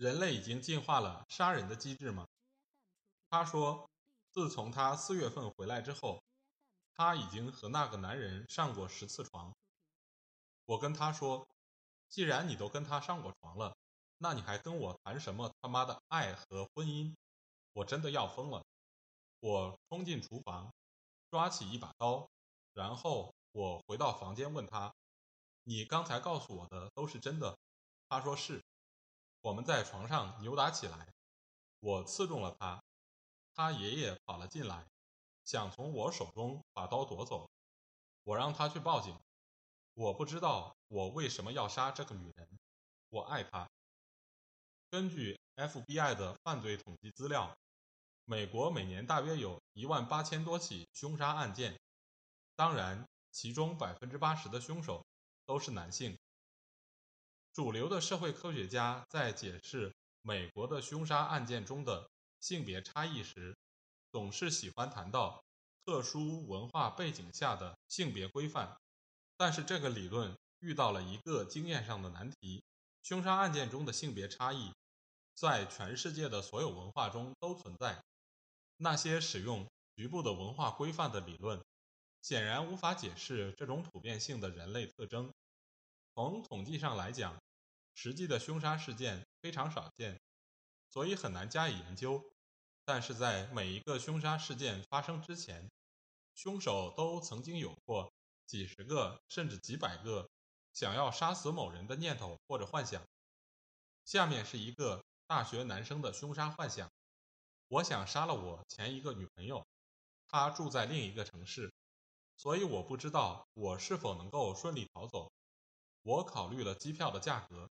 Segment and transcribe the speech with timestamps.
[0.00, 2.26] 人类已经进化了杀人的机制吗？
[3.28, 3.90] 他说，
[4.30, 6.22] 自从他四月份回来之后，
[6.94, 9.54] 他已经和那个男人上过十次床。
[10.64, 11.46] 我跟他说，
[12.08, 13.76] 既然你都跟他上过床了，
[14.16, 17.14] 那你还跟我谈什么他妈的爱和婚姻？
[17.74, 18.64] 我真的要疯了！
[19.40, 20.72] 我冲进厨房，
[21.30, 22.26] 抓起一把刀，
[22.72, 23.34] 然后。
[23.52, 24.94] 我回到房间问他
[25.64, 27.58] ：“你刚才告诉我的都是真的？”
[28.08, 28.62] 他说是。
[29.42, 31.08] 我们在床上扭打起来，
[31.80, 32.82] 我刺中了他，
[33.54, 34.86] 他爷爷跑了进来，
[35.44, 37.50] 想从我手中把刀夺走。
[38.24, 39.18] 我让他去报警。
[39.94, 42.48] 我不知道我为什么要杀这个女人，
[43.08, 43.68] 我爱她。
[44.90, 47.56] 根据 FBI 的犯罪统计资料，
[48.24, 51.78] 美国每年大约有一万八千多起凶杀案件，
[52.56, 53.06] 当然。
[53.32, 55.06] 其中百分之八十的凶手
[55.46, 56.18] 都是男性。
[57.52, 62.08] 主流的社会科学家在解释美国的凶杀案件中的
[62.40, 63.56] 性别差异时，
[64.12, 65.42] 总是喜欢谈到
[65.84, 68.76] 特殊文化背景下的性别规范。
[69.36, 72.62] 但是这个理论遇到了一个经验上的难题：
[73.02, 74.72] 凶杀案件中的性别差异
[75.34, 78.02] 在全世界的所有文化中都存在。
[78.76, 79.66] 那些使用
[79.96, 81.60] 局部的文化规范的理论。
[82.22, 85.32] 显然无法解释这种普遍性的人类特征。
[86.28, 87.40] 从统计上来讲，
[87.94, 90.20] 实际的凶杀事件非常少见，
[90.90, 92.22] 所以很难加以研究。
[92.84, 95.70] 但是在每一个凶杀事件发生之前，
[96.34, 98.12] 凶手都曾经有过
[98.46, 100.28] 几十个甚至几百个
[100.74, 103.02] 想要杀死某人的念头或者幻想。
[104.04, 106.90] 下面是一个大学男生的凶杀幻想：
[107.68, 109.66] 我想杀了我前一个女朋友，
[110.28, 111.72] 她住在另一个城市。
[112.36, 115.32] 所以我不知道我是否能够顺利逃走。
[116.02, 117.68] 我考虑了机票的价格，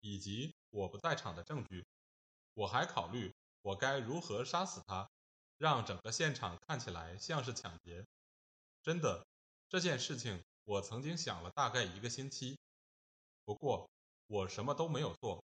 [0.00, 1.84] 以及我不在场的证据。
[2.54, 3.32] 我还考虑
[3.62, 5.08] 我该如何杀死他，
[5.56, 8.04] 让整个现场看起来像是抢劫。
[8.82, 9.26] 真的，
[9.68, 12.58] 这件事情我曾经想了大概一个星期。
[13.44, 13.90] 不过
[14.26, 15.42] 我什么都没有做。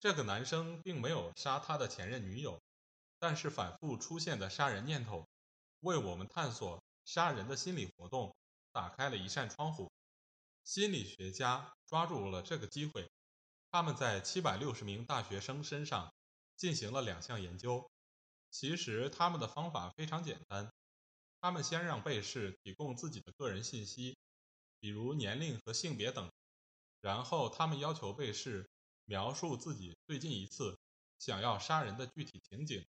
[0.00, 2.60] 这个男生并没有杀他的前任女友，
[3.18, 5.26] 但是反复出现的杀人念头，
[5.80, 6.82] 为我们探索。
[7.04, 8.34] 杀人的心理活动
[8.72, 9.92] 打开了一扇窗户。
[10.64, 13.10] 心理学家抓住了这个机会，
[13.70, 16.12] 他们在七百六十名大学生身上
[16.56, 17.90] 进行了两项研究。
[18.50, 20.72] 其实他们的方法非常简单，
[21.40, 24.16] 他们先让被试提供自己的个人信息，
[24.80, 26.32] 比如年龄和性别等，
[27.00, 28.68] 然后他们要求被试
[29.04, 30.78] 描述自己最近一次
[31.18, 32.84] 想要杀人的具体情景。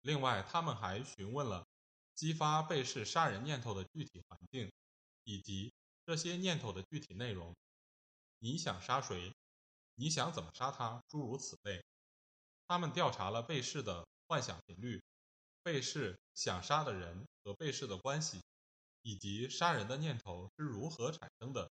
[0.00, 1.66] 另外，他们还询问了。
[2.14, 4.70] 激发被试杀人念头的具体环境，
[5.24, 5.74] 以及
[6.06, 7.54] 这些念头的具体内容。
[8.38, 9.32] 你想杀谁？
[9.94, 11.02] 你想怎么杀他？
[11.08, 11.82] 诸如此类。
[12.66, 15.02] 他们调查了被试的幻想频率、
[15.62, 18.40] 被试想杀的人和被试的关系，
[19.02, 21.70] 以及杀人的念头是如何产生的，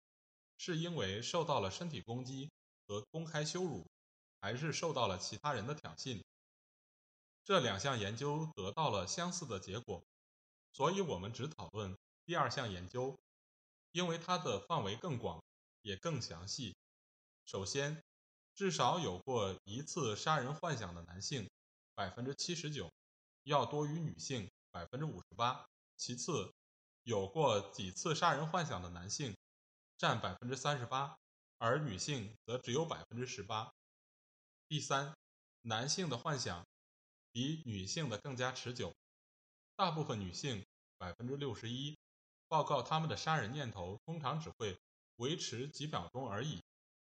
[0.57, 2.49] 是因为受到了身体攻击
[2.87, 3.85] 和公开羞辱，
[4.41, 6.21] 还是受到了其他人的挑衅？
[7.43, 10.03] 这两项研究得到了相似的结果。
[10.73, 13.17] 所以我们只讨论第二项研究，
[13.95, 15.41] 因为它的范围更广，
[15.81, 16.75] 也更详细。
[17.45, 18.03] 首先，
[18.53, 21.49] 至少有过一次杀人幻想的男性，
[21.93, 22.91] 百分之七十九，
[23.43, 25.65] 要多于女性百分之五十八。
[25.95, 26.53] 其次，
[27.03, 29.33] 有过几次杀人幻想的男性，
[29.97, 31.17] 占百分之三十八，
[31.57, 33.71] 而女性则只有百分之十八。
[34.67, 35.15] 第三，
[35.61, 36.67] 男性的幻想
[37.31, 38.93] 比女性的更加持久。
[39.77, 40.65] 大部分女性
[40.97, 41.97] 百分之六十一
[42.47, 44.77] 报告他们的杀人念头通常只会
[45.17, 46.61] 维持几秒钟而已，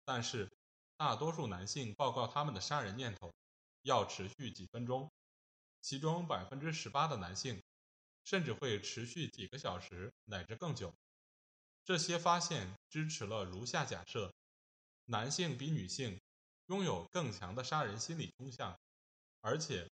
[0.05, 0.50] 但是
[0.96, 3.34] 大多数男性报告他们的杀人念头
[3.82, 5.11] 要持续几分钟，
[5.81, 7.62] 其中百分之十八的男性
[8.25, 10.94] 甚至会持续几个小时乃至更久。
[11.84, 14.32] 这些发现支持了如下假设：
[15.05, 16.20] 男性比女性
[16.67, 18.78] 拥有更强的杀人心理倾向，
[19.40, 19.88] 而且。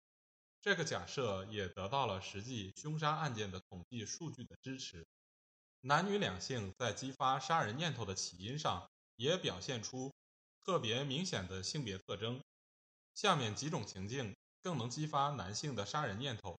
[0.62, 5.06] 这个假设也得到了实际凶杀案件的统计数据的支持。
[5.82, 8.86] 男女两性在激发杀人念头的起因上
[9.16, 10.12] 也表现出
[10.60, 12.42] 特别明显的性别特征。
[13.14, 16.58] 下面几种情境更能激发男性的杀人念头：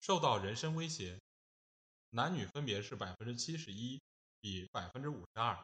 [0.00, 1.20] 受到人身威胁，
[2.10, 4.00] 男女分别是百分之七十一
[4.40, 5.62] 比百分之五十二；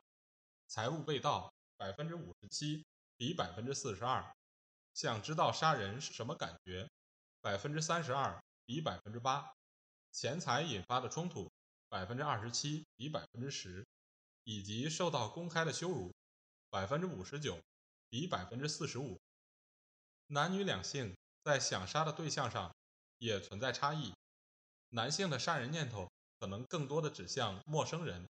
[0.68, 2.84] 财物被盗，百分之五十七
[3.16, 4.22] 比百分之四十二；
[4.92, 6.86] 想知道杀人是什么感觉，
[7.40, 9.54] 百分之三十二比百分之八；
[10.12, 11.50] 钱财引发的冲突，
[11.88, 13.84] 百分之二十七比百分之十；
[14.44, 16.12] 以及受到公开的羞辱，
[16.70, 17.60] 百分之五十九
[18.08, 19.18] 比百分之四十五。
[20.28, 22.74] 男女两性在想杀的对象上
[23.18, 24.12] 也存在差异，
[24.88, 26.10] 男性的杀人念头
[26.40, 28.28] 可能更多的指向陌生人，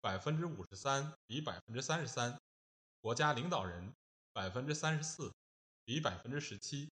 [0.00, 2.36] 百分之五十三比百分之三十三；
[3.00, 3.92] 国家领导人
[4.32, 5.32] 百分之三十四
[5.84, 6.88] 比百分之十七；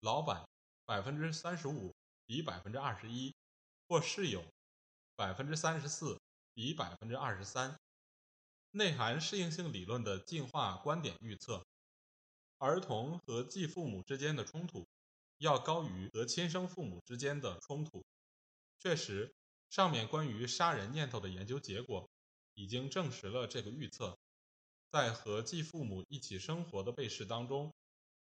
[0.00, 0.48] 老板
[0.86, 1.94] 百分之三十五
[2.24, 3.32] 比百分之二十一；
[3.86, 4.42] 或室友
[5.16, 6.20] 百分之三十四
[6.52, 7.76] 比百分之二十三。
[8.70, 11.66] 内涵适应性理论的进化观点预测。
[12.58, 14.86] 儿童和继父母之间的冲突
[15.38, 18.04] 要高于和亲生父母之间的冲突。
[18.78, 19.34] 确实，
[19.70, 22.08] 上面关于杀人念头的研究结果
[22.54, 24.18] 已经证实了这个预测。
[24.90, 27.72] 在和继父母一起生活的被试当中，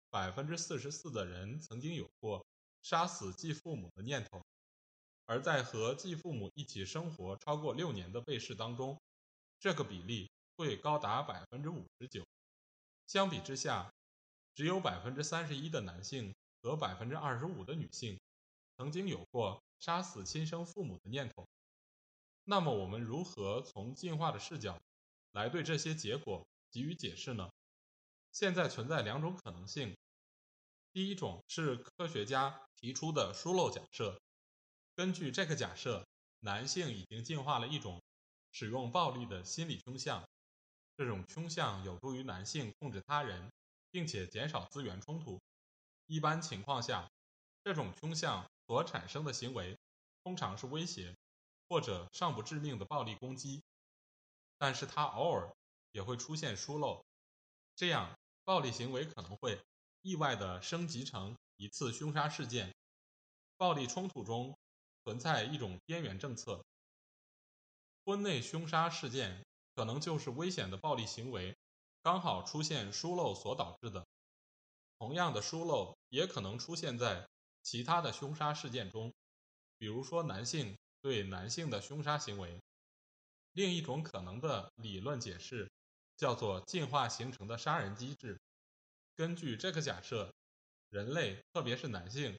[0.09, 2.45] 百分之四十四的人曾经有过
[2.81, 4.39] 杀死继父母的念头；
[5.25, 9.01] 而在和继父母一起生活超过六年的被试当中，
[9.59, 12.23] 这个比例会高达百分之五十九。
[13.07, 13.91] 相比之下，
[14.53, 18.19] 只有百分之三十一的男性和百分之二十五的女性
[18.77, 21.47] 曾经有过杀死亲生父母的念头。
[22.43, 24.79] 那么，我们如何从进化的视角
[25.31, 27.49] 来对这些结果给予解释呢？
[28.31, 29.95] 现在存在两种可能性。
[30.93, 34.21] 第一种是科学家提出的疏漏假设。
[34.95, 36.05] 根据这个假设，
[36.39, 38.01] 男性已经进化了一种
[38.51, 40.27] 使用暴力的心理倾向，
[40.97, 43.51] 这种倾向有助于男性控制他人。
[43.95, 45.41] 并且减少资源冲突。
[46.05, 47.09] 一般情况下，
[47.63, 49.77] 这种倾向所产生的行为
[50.21, 51.15] 通常是威胁
[51.69, 53.63] 或者尚不致命的暴力攻击，
[54.57, 55.55] 但是它偶尔
[55.93, 57.05] 也会出现疏漏，
[57.77, 59.63] 这样暴力行为可能会
[60.01, 62.75] 意外地升级成一次凶杀事件。
[63.55, 64.57] 暴力冲突中
[65.05, 66.65] 存在一种边缘政策，
[68.03, 71.55] 婚内凶杀事件可能就是危险的暴力行为。
[72.01, 74.03] 刚好出现疏漏所导致的，
[74.97, 77.27] 同样的疏漏也可能出现在
[77.61, 79.13] 其他的凶杀事件中，
[79.77, 82.59] 比如说男性对男性的凶杀行为。
[83.53, 85.71] 另一种可能的理论解释
[86.17, 88.39] 叫做进化形成的杀人机制。
[89.15, 90.33] 根据这个假设，
[90.89, 92.37] 人类特别是男性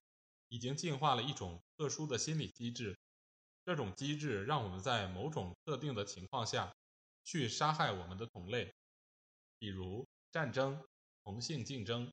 [0.48, 2.96] 已经进化了一种特殊的心理机制，
[3.64, 6.74] 这种机制让我们在某种特定的情况下
[7.24, 8.72] 去杀害我们的同类。
[9.58, 10.86] 比如战争、
[11.24, 12.12] 同性竞争、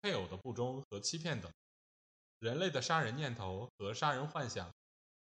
[0.00, 1.52] 配偶的不忠和欺骗等，
[2.38, 4.72] 人类的杀人念头和杀人幻想，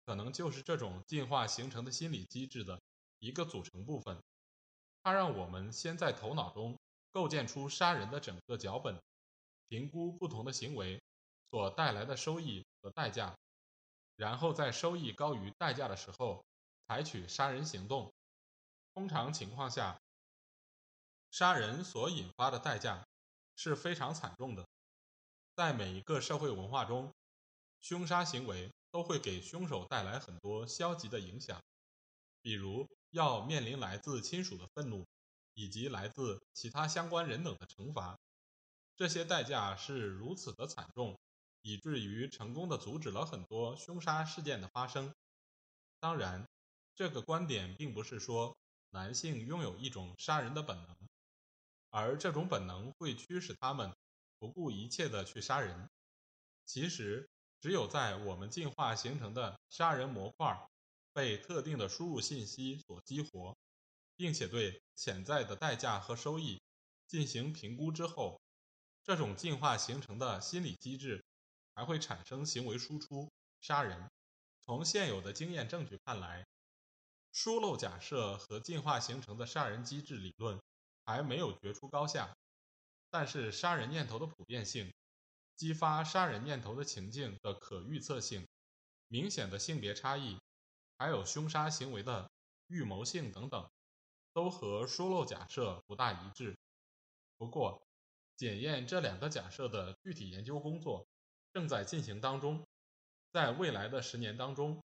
[0.06, 2.82] 可能就是这种进化形成的心理机制的
[3.20, 4.18] 一个组成部分。
[5.04, 6.78] 它让我们先在头脑中
[7.12, 9.00] 构建出杀人的整个脚本，
[9.68, 11.02] 评估不同的行为
[11.52, 13.38] 所带来的收益和代价，
[14.16, 16.44] 然后在收益高于代价的时候
[16.88, 18.12] 采取杀人行动。
[18.96, 20.00] 通常情况下。
[21.34, 23.08] 杀人所引发的代价
[23.56, 24.68] 是非常惨重的。
[25.56, 27.14] 在每一个社会文化中，
[27.80, 31.64] 凶杀行为都会给凶手带来很多消极的影响，
[32.42, 35.08] 比如要面临来自亲属的愤怒，
[35.54, 38.20] 以及来自其他相关人等的惩罚。
[38.98, 41.18] 这些代价是如此的惨重，
[41.62, 45.14] 以至于成功的阻止了很多凶杀事件的发生。
[46.00, 46.48] 当然，
[46.96, 48.58] 这个观点并不是说
[48.90, 50.96] 男性拥有一种杀人的本能。
[51.90, 53.94] 而这种本能会驱使他们
[54.40, 55.90] 不顾一切的去杀人。
[56.66, 60.70] 其实，只有在我们进化形成的杀人模块
[61.12, 63.58] 被特定的输入信息所激活，
[64.16, 66.62] 并且对潜在的代价和收益
[67.08, 68.42] 进行评估之后，
[69.04, 71.26] 这种进化形成的心理机制
[71.82, 73.28] 还会产生行为输出——
[73.60, 74.08] 杀人。
[74.68, 76.46] 从现有的经验证据看来，
[77.32, 80.62] 疏漏假设和进化形成的杀人机制理论。
[81.04, 82.38] 还没有决出高下，
[83.10, 84.94] 但是杀人念头的普遍性、
[85.56, 88.48] 激发杀人念头的情境的可预测性、
[89.08, 90.40] 明显的性别差异，
[91.00, 92.30] 还有凶杀行为的
[92.68, 93.68] 预谋性等等，
[94.32, 96.56] 都和疏漏假设不大一致。
[97.40, 97.82] 不过，
[98.38, 101.08] 检验这两个假设的具体研究工作
[101.54, 102.66] 正在进行当中，
[103.32, 104.82] 在未来的十年当中，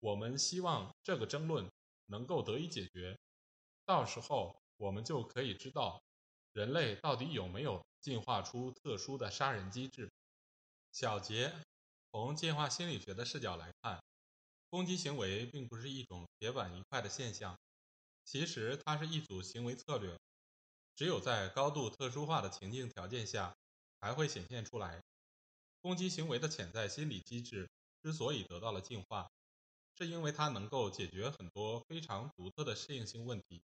[0.00, 1.70] 我们希望这个争论
[2.06, 3.18] 能够得以解决，
[3.84, 4.56] 到时候。
[4.78, 6.02] 我们就可以知道，
[6.54, 10.10] 人类到底有没有进化出特殊的杀人机制？
[10.90, 11.54] 小结：
[12.10, 14.02] 从进化心理学的视角来看，
[14.70, 17.56] 攻击行为并不是一种铁板一块的现象，
[18.24, 20.18] 其实它是一组行为策略，
[20.96, 23.54] 只有在高度特殊化的情境条件下
[24.00, 25.00] 才会显现出来。
[25.82, 27.68] 攻击行为的潜在心理机制
[28.02, 29.30] 之所以得到了进化，
[29.98, 33.60] 是因为它能够解决很多非常独特的适应性问题，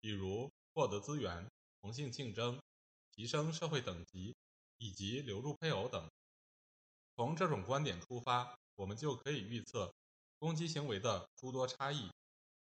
[0.00, 1.48] 比如获得资源。
[1.82, 2.60] 同性竞争、
[3.12, 4.34] 提升社会等级
[4.78, 6.10] 以及留住配偶等。
[7.14, 9.94] 从这种观点出发，我们就可以预测
[10.40, 12.10] 攻击行为的诸多差异：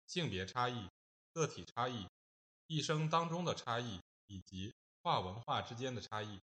[0.08, 0.90] 性别差异、
[1.32, 2.08] 个体差异、
[2.66, 6.40] 一生当中的差异以及跨文化之间的差异。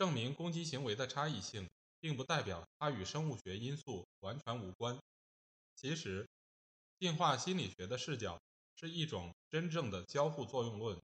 [0.00, 1.68] 证明攻击行为的差异性，
[2.00, 4.98] 并不代表它与生物学因素完全无关。
[5.76, 6.26] 其实，
[6.98, 8.40] 进化心理学的视角
[8.76, 10.98] 是一种真正的交互作用论。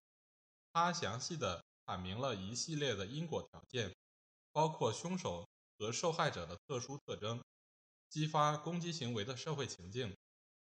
[0.72, 3.94] 它详细地阐明了一系列的因果条件，
[4.50, 7.44] 包括凶手和受害者的特殊特征、
[8.08, 10.16] 激发攻击行为的社会情境，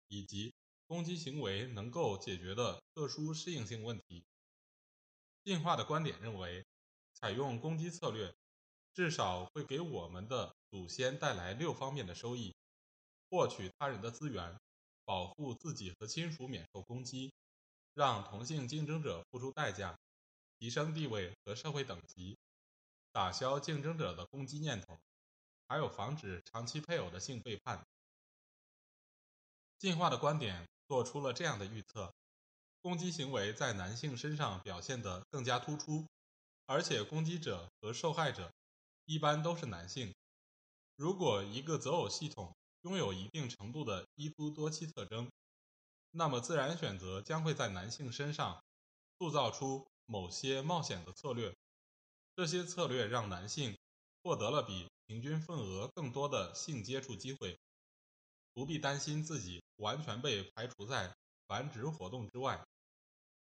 [0.09, 0.53] 以及
[0.89, 4.25] 攻击行为能够解决的特殊适应性问题。
[5.45, 6.65] 进化的观点认为，
[7.25, 8.35] 采用攻击策略，
[8.93, 12.55] 至少会给我们的祖先带来六方面的收益：
[13.31, 14.61] 获取他人的资源，
[15.07, 17.33] 保护自己和亲属免受攻击，
[17.95, 19.99] 让同性竞争者付出代价。
[20.59, 22.37] 提升地位和社会等级，
[23.11, 24.99] 打消竞争者的攻击念头，
[25.67, 27.83] 还有防止长期配偶的性背叛。
[29.79, 32.13] 进化的观点做出了这样的预测：
[32.83, 36.07] 攻击行为在男性身上表现得更加突出，
[36.67, 38.53] 而且攻击者和受害者
[39.05, 40.15] 一般都是男性。
[40.97, 45.31] 如果一个择偶系统拥有一定程度的一夫多妻特征，
[46.11, 48.63] 那么自然选择将会在男性身上
[49.19, 49.87] 塑造出。
[50.07, 51.57] 某些冒险的策略，
[52.37, 53.75] 这些策略让男性
[54.23, 57.59] 获得了比平均份额更多的性接触机会，
[58.53, 61.11] 不必担心自己完全被排除在
[61.47, 62.63] 繁殖活动之外。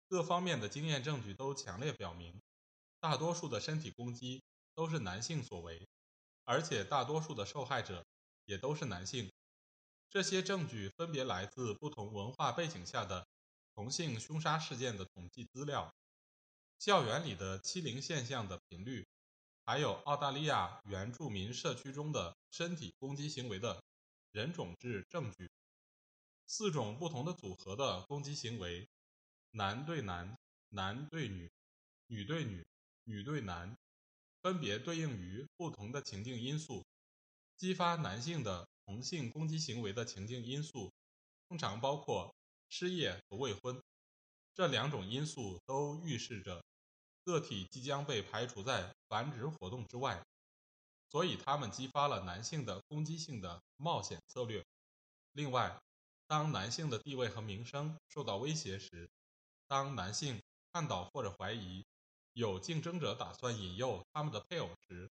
[0.08, 2.42] 各方面的经验证据都强烈表明，
[3.06, 4.42] 大多数的身体攻击
[4.74, 5.88] 都是男性所为，
[6.44, 8.04] 而且大多数的受害者
[8.46, 9.32] 也都是男性。
[10.10, 13.28] 这些证据分别来自不同文化背景下的
[13.76, 15.94] 同性凶杀事件的统计资料。
[16.80, 19.06] 校园里的欺凌现象的频率，
[19.66, 23.84] 还有澳大利亚原住民社区中的身体攻击行为的
[24.32, 25.48] 人种志证据，
[26.48, 28.90] 四种不同的组合的攻击行为，
[29.52, 30.36] 男对男、
[30.70, 31.52] 男对女、
[32.08, 32.66] 女对女、
[33.06, 33.76] 女对男，
[34.42, 36.86] 分别对应于不同的情境因素。
[37.56, 40.92] 激发男性的同性攻击行为的情境因素，
[41.48, 42.36] 通常包括
[42.68, 43.82] 失业和未婚。
[44.54, 46.64] 这两种因素都预示着
[47.24, 50.24] 个体即将被排除在繁殖活动之外，
[51.10, 54.66] 所以他们激发了男性的攻击性的冒险策略。
[55.34, 55.80] 另外，
[56.28, 59.10] 当男性的地位和名声受到威胁时，
[59.68, 60.42] 当男性
[60.74, 61.86] 看到或者怀疑
[62.36, 65.10] 有竞争者打算引诱他们的配偶时，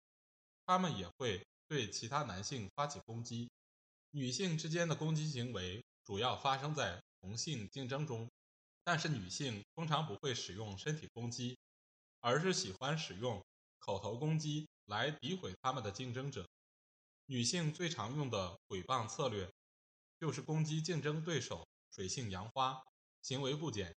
[0.66, 3.50] 他们也会对其他男性发起攻击。
[4.10, 8.30] 女性之间的攻击行为主要发生在同性竞争中。
[8.86, 11.56] 但是女性通常不会使用身体攻击，
[12.20, 13.42] 而是喜欢使用
[13.78, 16.46] 口头攻击来诋毁他们的竞争者。
[17.24, 19.50] 女性最常用的诽谤策略
[20.20, 22.78] 就是攻击竞争对手水性杨花、
[23.22, 23.96] 行为不检，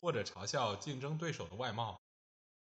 [0.00, 1.96] 或者嘲笑竞争对手的外貌。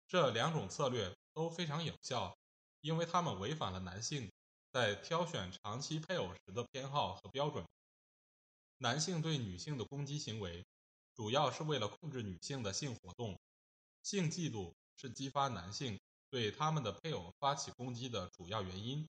[0.07, 2.37] 这两种策略都非常有效，
[2.81, 4.31] 因为它们违反了男性
[4.71, 7.65] 在挑选长期配偶时的偏好和标准。
[8.77, 10.65] 男性对女性的攻击行为。
[11.15, 13.39] 主要是为了控制女性的性活动，
[14.03, 15.99] 性嫉妒是激发男性
[16.29, 19.03] 对他们的配偶发起攻击的主要原因。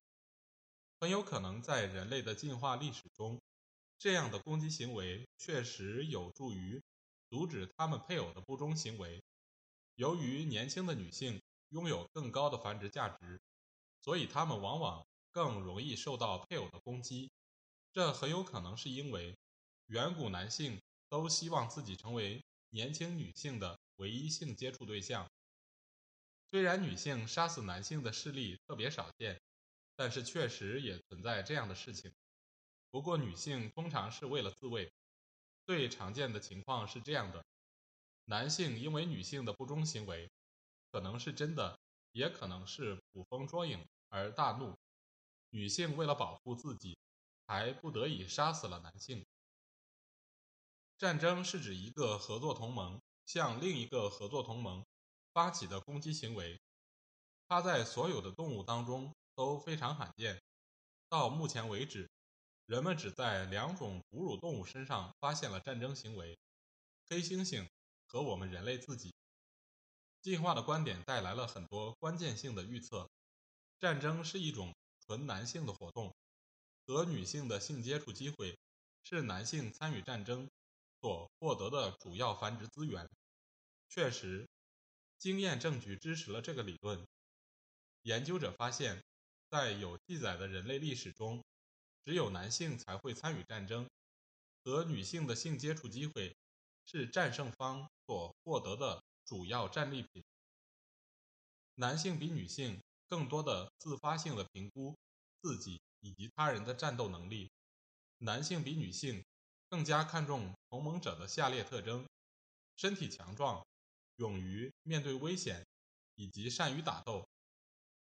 [0.98, 3.38] 很有可能在人类的进化历史中，
[3.98, 6.80] 这样的攻击行为确实有助于
[7.28, 9.22] 阻止他们配偶的不忠行为。
[9.98, 13.40] 由于年轻的女性拥有更高的繁殖价值，
[14.00, 17.30] 所以她们往往更容易受到配偶的攻击。
[17.92, 19.36] 这很有可能是因为
[19.86, 20.80] 远古男性。
[21.10, 25.26] 都希望自己成为年轻女性的唯一性接触对象。
[26.50, 29.40] 虽然女性杀死男性的事例特别少见，
[29.96, 32.12] 但是确实也存在这样的事情。
[32.90, 34.92] 不过，女性通常是为了自卫。
[35.64, 37.42] 最常见的情况是这样的：
[38.30, 40.30] 男性因为女性的不忠行为，
[40.92, 41.78] 可能是真的，
[42.12, 44.76] 也可能是捕风捉影而大怒。
[45.48, 46.98] 女性为了保护自己，
[47.46, 49.24] 还不得已杀死了男性。
[50.98, 54.84] 战争是指一个合作同盟向另一个合作同盟
[55.32, 56.60] 发起的攻击行为。
[57.46, 60.38] 它在所有的动物当中都非常罕见。
[61.08, 62.10] 到目前为止，
[62.66, 66.38] 人们只在两种哺乳动物身上发现了战争行为：
[67.08, 67.66] 黑猩猩
[68.08, 69.14] 和我们人类自己。
[70.20, 73.08] 进化的观点带来了很多关键性的预测。
[73.78, 74.74] 战争是一种
[75.06, 76.12] 纯男性的活动，
[76.84, 78.58] 和女性的性接触机会
[79.04, 80.50] 是男性参与战争
[81.00, 83.08] 所获得的主要繁殖资源。
[83.88, 84.48] 确实，
[85.16, 87.06] 经验证据支持了这个理论。
[88.02, 89.00] 研究者发现，
[89.48, 91.42] 在有记载的人类历史中，
[92.04, 93.88] 只有男性才会参与战争，
[94.64, 96.34] 和女性的性接触机会
[96.90, 100.24] 是战胜方所获得的主要战利品。
[101.74, 104.96] 男性比女性更多的自发性的评估
[105.42, 107.50] 自己以及他人的战斗能力，
[108.16, 109.22] 男性比女性
[109.68, 112.08] 更加看重同盟者的下列特征：
[112.76, 113.62] 身体强壮，
[114.16, 115.66] 勇于面对危险，
[116.14, 117.28] 以及善于打斗。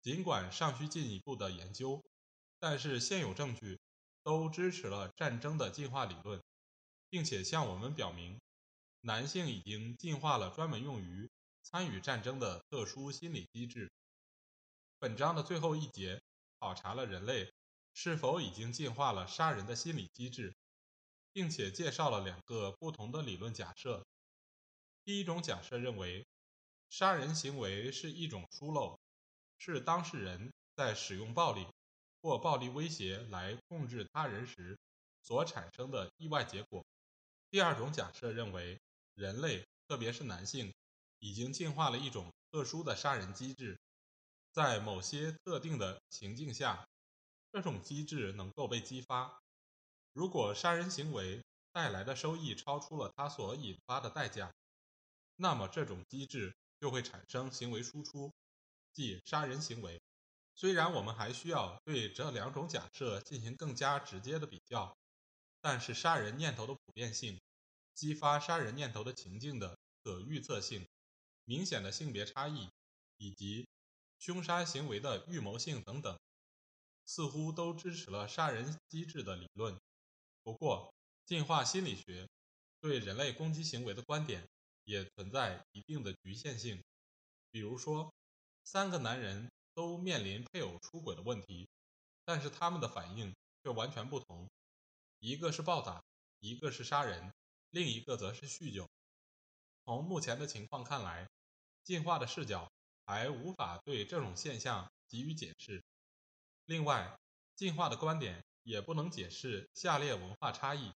[0.02, 2.04] 尽管尚需进一步的研究，
[2.58, 3.80] 但是现有证据
[4.24, 6.42] 都支持了战争的进化理论，
[7.12, 8.40] 并且向我们表明，
[9.02, 11.30] 男性已经进化了专门用于
[11.62, 13.92] 参与战争的特殊心理机制。
[15.00, 16.22] 本章的最后一节
[16.60, 17.52] 考察了人类
[17.94, 20.56] 是否已经进化了杀人的心理机制，
[21.34, 24.06] 并且介绍了两个不同的理论假设。
[25.04, 26.26] 第一种假设认为，
[26.90, 29.00] 杀人行为是一种疏漏。
[29.64, 31.68] 是当事人在使用暴力
[32.20, 34.76] 或暴力威胁来控制他人时
[35.22, 36.84] 所产生的意外结果。
[37.52, 38.81] 第二种假设认为，
[39.22, 40.74] 人类特别是男性
[41.20, 43.80] 已经进化了一种特殊的杀人机制，
[44.52, 46.88] 在某些特定的情境下，
[47.52, 49.40] 这种机制能够被激发。
[50.12, 54.52] 如果杀人行为带来的收益超出了它所引发的代价，
[55.36, 58.34] 那么这种机制就会产生行为输出。
[58.92, 60.02] 即杀人行为。
[60.56, 64.98] 虽然我们还需要对这两种假设进行更加直接的比较，
[65.62, 67.40] 但是杀人念头的普遍性、
[67.94, 70.88] 激发杀人念头的情境的可预测性、
[71.46, 72.70] 明显的性别差异
[73.18, 73.68] 以及
[74.20, 76.20] 凶杀行为的预谋性等等，
[77.06, 79.80] 似乎都支持了杀人机制的理论。
[80.44, 80.94] 不过，
[81.26, 82.28] 进化心理学
[82.80, 84.48] 对人类攻击行为的观点
[84.86, 86.84] 也存在一定的局限性，
[87.52, 88.12] 比如说。
[88.64, 91.68] 三个男人都面临配偶出轨的问题，
[92.24, 94.48] 但是他们的反应却完全不同。
[95.18, 96.00] 一个是暴打，
[96.42, 97.34] 一个是杀人，
[97.72, 98.90] 另一个则是酗酒。
[99.84, 101.30] 从目前的情况看来，
[101.84, 102.72] 进化的视角
[103.06, 105.84] 还无法对这种现象给予解释。
[106.66, 107.18] 另外，
[107.56, 110.92] 进化的观点也不能解释下列文化差异：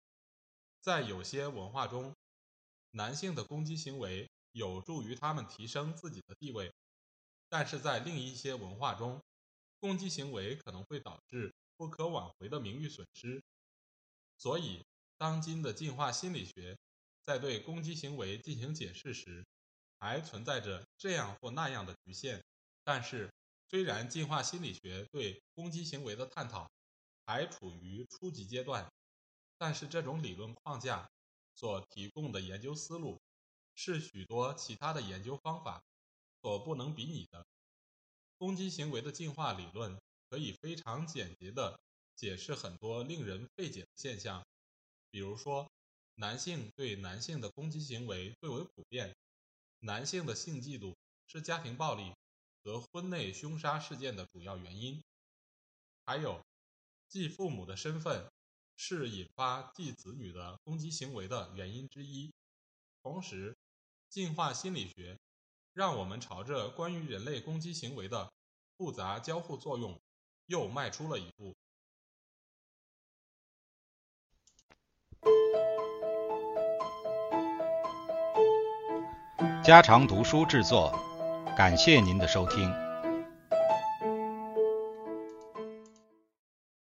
[0.82, 2.16] 在有些文化中，
[2.92, 6.74] 男性的攻击行为有助于他们提升自己的地位。
[7.50, 9.22] 但是在另一些文化中，
[9.80, 13.44] 攻击行为可能会导致不可挽回的名誉损失。
[14.38, 14.84] 所以，
[15.24, 16.78] 当今的进化心理学
[17.22, 19.46] 在对攻击行为进行解释时，
[19.98, 22.44] 还存在着这样或那样的局限。
[22.84, 23.32] 但是，
[23.70, 26.70] 虽然进化心理学对攻击行为的探讨
[27.26, 28.92] 还处于初级阶段，
[29.58, 31.10] 但是这种理论框架
[31.56, 33.22] 所提供的研究思路，
[33.76, 35.82] 是许多其他的研究方法。
[36.42, 37.48] 所不能比拟的
[38.38, 39.98] 攻击行为的进化理论，
[40.30, 41.80] 可以非常简洁地
[42.14, 44.46] 解释很多令人费解的现象。
[45.14, 45.70] 比如说，
[46.16, 49.16] 男性对男性的攻击行为最为普遍，
[49.82, 50.96] 男性的性嫉妒
[51.28, 52.12] 是家庭暴力
[52.64, 55.04] 和婚内凶杀事件的主要原因。
[56.04, 56.44] 还有，
[57.08, 58.28] 继父母的身份
[58.76, 62.34] 是引发继子女的攻击行为的原因之一。
[63.04, 63.56] 同时，
[64.10, 65.20] 进化心理学。
[65.74, 68.32] 让我们朝着关于人类攻击行为的
[68.78, 70.00] 复杂交互作用
[70.46, 71.56] 又迈出了一步。
[79.64, 80.94] 家常读书制作，
[81.56, 82.83] 感谢您的收听。